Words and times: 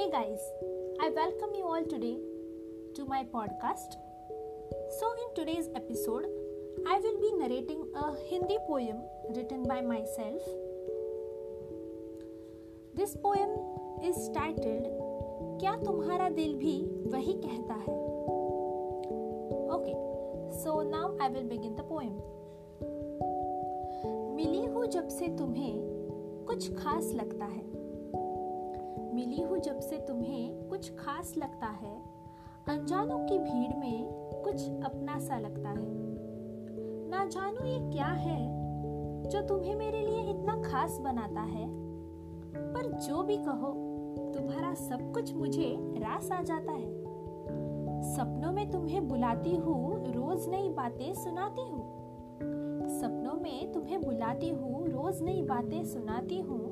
Hey 0.00 0.10
guys, 0.10 0.40
I 0.98 1.10
welcome 1.10 1.50
you 1.54 1.64
all 1.66 1.84
today 1.84 2.16
to 2.94 3.04
my 3.04 3.22
podcast. 3.22 3.96
So, 4.98 5.08
in 5.22 5.34
today's 5.34 5.68
episode, 5.76 6.24
I 6.88 6.98
will 7.00 7.18
be 7.20 7.32
narrating 7.36 7.82
a 7.94 8.14
Hindi 8.30 8.56
poem 8.66 9.02
written 9.36 9.64
by 9.64 9.82
myself. 9.82 10.40
This 12.94 13.14
poem 13.26 13.52
is 14.02 14.16
titled 14.38 14.88
क्या 15.60 15.76
तुम्हारा 15.84 16.28
दिल 16.38 16.54
भी 16.62 16.76
वही 17.12 17.34
कहता 17.44 17.74
है 17.74 17.98
okay 19.76 19.94
so 20.62 20.80
now 20.90 21.16
I 21.22 21.28
will 21.34 21.48
begin 21.48 21.74
the 21.74 21.84
poem 21.90 22.16
मिली 24.36 24.64
हूँ 24.64 24.86
जब 24.96 25.08
से 25.18 25.28
तुम्हें 25.38 25.74
कुछ 26.48 26.72
खास 26.78 27.12
लगता 27.14 27.44
है 27.44 27.68
मिली 29.14 29.42
हूँ 29.42 29.58
जब 29.58 29.80
से 29.80 29.98
तुम्हें 29.98 30.68
कुछ 30.68 30.90
खास 30.96 31.34
लगता 31.38 31.66
है। 31.66 31.94
अनजानों 32.68 33.18
की 33.18 33.38
भीड़ 33.38 33.76
में 33.76 34.10
कुछ 34.44 34.68
अपना 34.84 35.18
सा 35.18 35.38
लगता 35.38 35.68
है। 35.68 35.88
ना 37.10 37.24
जानू 37.24 37.64
ये 37.66 37.78
क्या 37.92 38.06
है 38.06 38.38
जो 39.28 39.40
तुम्हें 39.42 39.74
मेरे 39.76 40.00
लिए 40.00 40.20
इतना 40.30 40.62
खास 40.62 40.98
बनाता 41.00 41.40
है। 41.40 41.66
पर 42.56 42.90
जो 43.06 43.22
भी 43.22 43.36
कहो, 43.36 43.72
तुम्हारा 44.34 44.74
सब 44.74 45.12
कुछ 45.12 45.34
मुझे 45.34 45.76
रास 45.78 46.32
आ 46.32 46.42
जाता 46.42 46.72
है। 46.72 47.00
सपनों 48.02 48.52
में 48.52 48.70
तुम्हें 48.70 49.08
बुलाती 49.08 49.56
हूँ, 49.56 50.12
रोज 50.12 50.48
नई 50.48 50.68
बातें 50.68 51.14
सुनाती 51.14 51.62
हूँ। 51.62 51.82
सपनों 53.00 53.34
में 53.40 53.72
तुम्हें 53.72 54.00
बुलाती 54.00 54.48
हूँ, 54.48 54.88
रोज 54.88 55.22
नई 55.22 55.42
बातें 55.42 55.84
सुनाती 55.84 56.40
हूँ। 56.40 56.69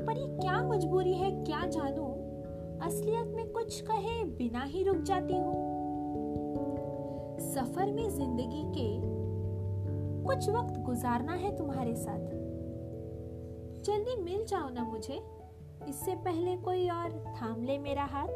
पर 0.00 0.18
ये 0.18 0.26
क्या 0.26 0.62
मजबूरी 0.62 1.14
है, 1.14 1.30
क्या 1.44 1.66
जानू 1.66 2.04
असलियत 2.86 3.26
में 3.26 3.52
कुछ 3.52 3.80
कहे 3.80 4.24
बिना 4.24 4.62
ही 4.62 4.82
रुक 4.84 4.96
जाती 4.96 5.36
हूँ। 5.36 5.74
सफ़र 7.40 7.92
में 7.92 8.08
ज़िंदगी 8.08 8.62
के 8.76 8.88
कुछ 10.26 10.48
वक्त 10.48 10.78
गुजारना 10.78 11.32
है 11.32 11.56
तुम्हारे 11.56 11.94
साथ। 11.94 12.28
जल्दी 13.84 14.16
मिल 14.22 14.44
जाओ 14.44 14.68
ना 14.68 14.82
मुझे। 14.82 15.22
इससे 15.88 16.14
पहले 16.14 16.56
कोई 16.56 16.88
और 16.88 17.10
थाम 17.36 17.62
ले 17.62 17.78
मेरा 17.78 18.04
हाथ। 18.04 18.28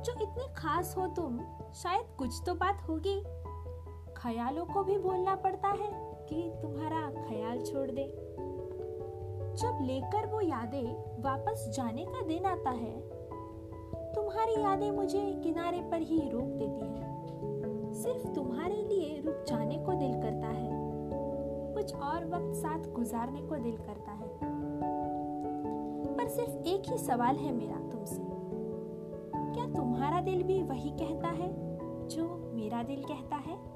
जो 0.00 0.12
इतने 0.12 0.44
खास 0.54 0.94
हो 0.98 1.06
तुम, 1.06 1.38
शायद 1.74 2.06
कुछ 2.18 2.42
तो 2.46 2.54
बात 2.54 2.82
होगी। 2.88 3.20
ख्यालों 4.16 4.64
को 4.64 4.82
भी 4.84 4.98
बोलना 4.98 5.34
पड़ता 5.34 5.68
है 5.68 5.90
कि 6.28 6.50
तुम्हारा 6.62 7.00
ख्याल 7.28 7.60
छोड़ 7.60 7.90
दे। 7.90 8.29
जब 9.60 9.78
लेकर 9.82 10.26
वो 10.26 10.40
यादें 10.40 11.22
वापस 11.22 11.72
जाने 11.76 12.04
का 12.04 12.26
दिन 12.26 12.44
आता 12.44 12.70
है, 12.70 13.00
तुम्हारी 14.12 14.62
यादें 14.62 14.90
मुझे 14.90 15.40
किनारे 15.44 15.80
पर 15.80 16.00
ही 16.00 16.30
रोक 16.30 16.44
देती 16.44 16.86
हैं। 16.86 17.24
सिर्फ़ 17.92 18.28
तुम्हारे 18.28 18.74
लिए 18.74 19.22
रुक 19.26 19.44
जाने 19.48 19.74
को 19.74 19.92
दिल 19.92 20.12
करता 20.12 20.46
है, 20.46 20.70
कुछ 21.74 21.94
और 21.94 22.24
वक्त 22.24 22.54
साथ 22.54 22.92
गुजारने 22.92 23.42
को 23.42 23.56
दिल 23.56 23.76
करता 23.76 24.12
है। 24.12 24.28
पर 26.16 26.28
सिर्फ़ 26.28 26.56
एक 26.56 26.82
ही 26.90 26.98
सवाल 26.98 27.36
है 27.36 27.52
मेरा 27.52 27.76
तुमसे। 27.76 28.22
क्या 29.34 29.66
तुम्हारा 29.66 30.20
दिल 30.20 30.42
भी 30.42 30.62
वही 30.62 30.90
कहता 30.90 31.28
है 31.28 31.78
जो 32.08 32.50
मेरा 32.54 32.82
दिल 32.82 33.02
कहता 33.02 33.36
है? 33.36 33.69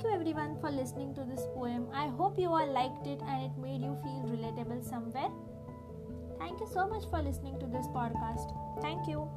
Thank 0.00 0.14
you 0.14 0.18
everyone 0.18 0.56
for 0.62 0.70
listening 0.70 1.14
to 1.16 1.24
this 1.24 1.42
poem. 1.54 1.86
I 1.92 2.06
hope 2.06 2.38
you 2.38 2.48
all 2.48 2.72
liked 2.72 3.06
it 3.06 3.20
and 3.20 3.42
it 3.44 3.58
made 3.60 3.82
you 3.82 3.98
feel 4.02 4.24
relatable 4.32 4.82
somewhere. 4.82 5.28
Thank 6.38 6.58
you 6.58 6.66
so 6.72 6.88
much 6.88 7.04
for 7.10 7.20
listening 7.20 7.60
to 7.60 7.66
this 7.66 7.86
podcast. 7.88 8.48
Thank 8.80 9.06
you. 9.06 9.28